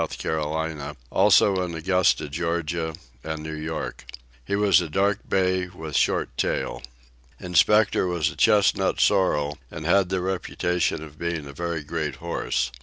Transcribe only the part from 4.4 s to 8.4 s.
He was a dark bay, with short tail. Inspector was a